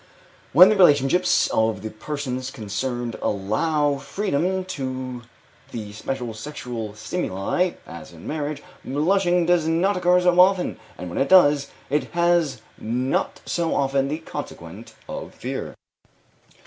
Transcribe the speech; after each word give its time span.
When 0.51 0.69
the 0.69 0.75
relationships 0.75 1.47
of 1.49 1.83
the 1.83 1.91
persons 1.91 2.49
concerned 2.49 3.17
allow 3.21 3.97
freedom 3.99 4.65
to 4.65 5.21
the 5.71 5.93
special 5.93 6.33
sexual 6.33 6.95
stimuli, 6.95 7.73
as 7.85 8.11
in 8.11 8.25
marriage, 8.25 8.63
blushing 8.83 9.45
does 9.45 9.67
not 9.67 9.95
occur 9.97 10.19
so 10.19 10.39
often, 10.39 10.79
and 10.97 11.07
when 11.07 11.19
it 11.19 11.29
does 11.29 11.67
it 11.91 12.05
has 12.15 12.61
not 12.79 13.41
so 13.45 13.75
often 13.75 14.07
the 14.07 14.17
consequent 14.17 14.95
of 15.07 15.35
fear." 15.35 15.75